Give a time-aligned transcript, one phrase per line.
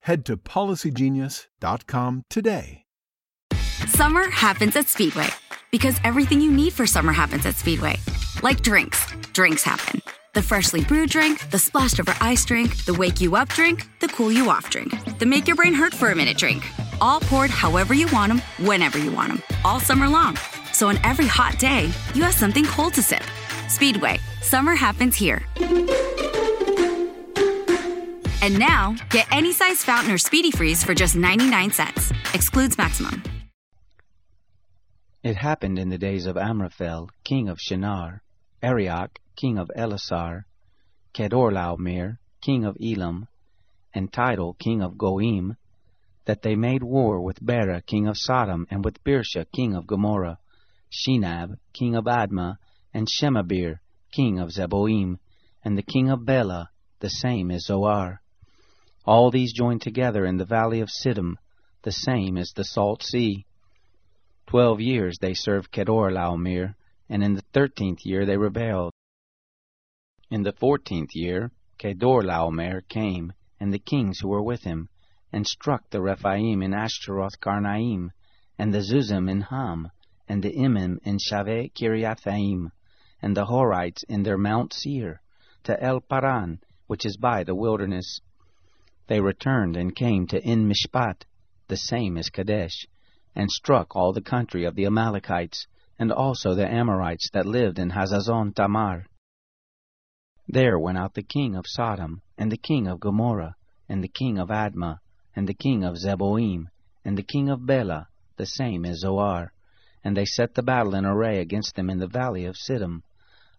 [0.00, 2.84] head to policygenius.com today.
[3.86, 5.28] Summer happens at Speedway
[5.70, 7.96] because everything you need for summer happens at Speedway.
[8.42, 10.00] Like drinks, drinks happen.
[10.34, 14.08] The freshly brewed drink, the splashed over ice drink, the wake you up drink, the
[14.08, 16.64] cool you off drink, the make your brain hurt for a minute drink.
[17.00, 20.36] All poured however you want them, whenever you want them, all summer long.
[20.72, 23.24] So on every hot day, you have something cold to sip.
[23.68, 25.42] Speedway, summer happens here.
[28.48, 32.10] And now, get any size fountain or speedy freeze for just 99 cents.
[32.32, 33.22] Excludes maximum.
[35.22, 38.22] It happened in the days of Amraphel, king of Shinar,
[38.62, 40.44] Arioch, king of Elasar,
[41.12, 43.28] Kedorlaomer, king of Elam,
[43.92, 45.58] and Tidal, king of Goim,
[46.24, 50.38] that they made war with Bera, king of Sodom, and with Birsha, king of Gomorrah,
[50.90, 52.56] Shinab, king of Admah,
[52.94, 55.18] and Shemeber, king of Zeboim,
[55.62, 58.22] and the king of Bela, the same is Zoar.
[59.08, 61.38] All these joined together in the valley of Siddim,
[61.80, 63.46] the same is the salt sea.
[64.46, 66.74] Twelve years they served Kedorlaomer,
[67.08, 68.92] and in the thirteenth year they rebelled.
[70.30, 74.90] In the fourteenth year Kedorlaomer came, and the kings who were with him,
[75.32, 78.10] and struck the Rephaim in Ashtaroth Karnaim,
[78.58, 79.90] and the Zuzim in Ham,
[80.28, 82.72] and the Emim in Shaveh Kiriathaim,
[83.22, 85.22] and the Horites in their Mount Seir,
[85.64, 88.20] to El Paran, which is by the wilderness.
[89.08, 91.24] They returned and came to En Mishpat,
[91.66, 92.86] the same as Kadesh,
[93.34, 95.66] and struck all the country of the Amalekites,
[95.98, 99.06] and also the Amorites that lived in Hazazon Tamar.
[100.46, 103.56] There went out the king of Sodom, and the king of Gomorrah,
[103.88, 104.98] and the king of Admah,
[105.34, 106.68] and the king of Zeboim,
[107.02, 109.54] and the king of Bela, the same as Zoar,
[110.04, 113.02] and they set the battle in array against them in the valley of Siddim,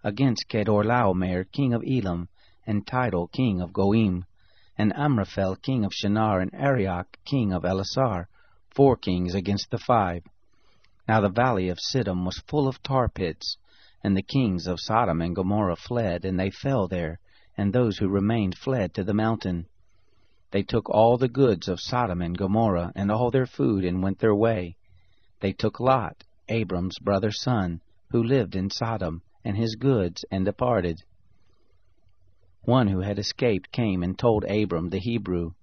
[0.04, 2.30] against Kedorlaomer, king of Elam,
[2.68, 4.26] and Tidal, king of Goim,
[4.79, 8.28] and Amraphel, king of Shinar, and Arioch, king of Elasar,
[8.73, 10.23] four kings against the five.
[11.06, 13.57] Now the valley of Siddim was full of tar pits,
[14.01, 17.19] and the kings of Sodom and Gomorrah fled, and they fell there,
[17.57, 19.66] and those who remained fled to the mountain.
[20.51, 24.19] They took all the goods of Sodom and Gomorrah, and all their food, and went
[24.19, 24.78] their way.
[25.41, 27.81] They took Lot, Abram's brother's son,
[28.12, 31.03] who lived in Sodom, and his goods, and departed.
[32.66, 35.53] One who had escaped came and told Abram the Hebrew.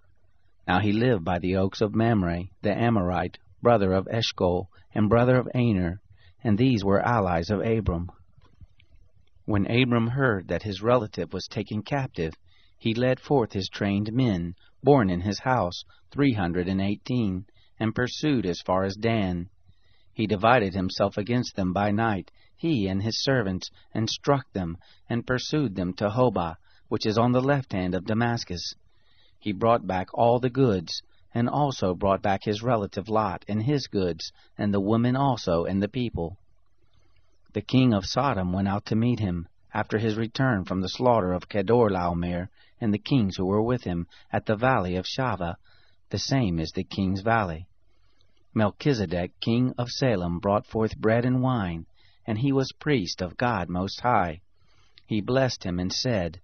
[0.67, 5.37] Now he lived by the oaks of Mamre, the Amorite, brother of Eshcol, and brother
[5.37, 6.01] of Aner,
[6.43, 8.11] and these were allies of Abram.
[9.45, 12.33] When Abram heard that his relative was taken captive,
[12.79, 17.45] he led forth his trained men, born in his house, three hundred and eighteen,
[17.79, 19.51] and pursued as far as Dan.
[20.15, 24.79] He divided himself against them by night, he and his servants, and struck them,
[25.11, 26.56] and pursued them to Hobah,
[26.89, 28.75] which is on the left hand of Damascus.
[29.39, 31.03] He brought back all the goods,
[31.35, 35.83] and also brought back his relative Lot and his goods, and the women also, and
[35.83, 36.37] the people.
[37.53, 41.33] The king of Sodom went out to meet him, after his return from the slaughter
[41.33, 42.49] of Kedorlaomer,
[42.81, 45.57] and the kings who were with him, at the valley of Shaveh,
[46.11, 47.67] the same is the king's valley.
[48.55, 51.85] Melchizedek, king of Salem, brought forth bread and wine,
[52.27, 54.41] and he was priest of God Most High.
[55.06, 56.41] He blessed him and said,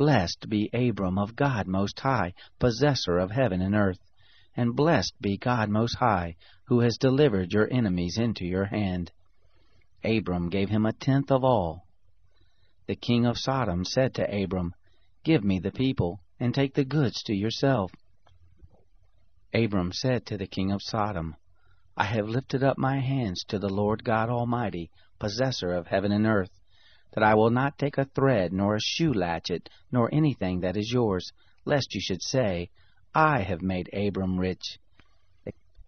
[0.00, 4.00] Blessed be Abram of God Most High, possessor of heaven and earth,
[4.56, 9.12] and blessed be God Most High, who has delivered your enemies into your hand.
[10.02, 11.86] Abram gave him a tenth of all.
[12.86, 14.74] The king of Sodom said to Abram,
[15.22, 17.92] Give me the people, and take the goods to yourself.
[19.52, 21.36] Abram said to the king of Sodom,
[21.94, 26.26] I have lifted up my hands to the Lord God Almighty, possessor of heaven and
[26.26, 26.58] earth,
[27.12, 30.92] that I will not take a thread, nor a shoe latchet, nor anything that is
[30.92, 31.32] yours,
[31.64, 32.70] lest you should say,
[33.14, 34.78] I have made Abram rich.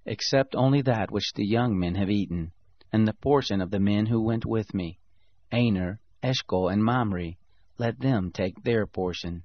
[0.04, 2.52] except only that which the young men have eaten,
[2.92, 4.98] and the portion of the men who went with me,
[5.52, 7.36] Aner, Eshcol, and Mamre,
[7.78, 9.44] let them take their portion.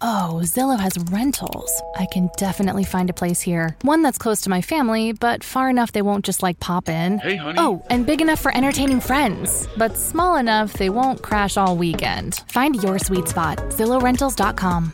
[0.00, 1.82] Oh, Zillow has rentals.
[1.96, 3.76] I can definitely find a place here.
[3.82, 7.18] One that's close to my family, but far enough they won't just like pop in.
[7.18, 7.58] Hey, honey.
[7.58, 12.44] Oh, and big enough for entertaining friends, but small enough they won't crash all weekend.
[12.48, 13.58] Find your sweet spot.
[13.70, 14.92] ZillowRentals.com.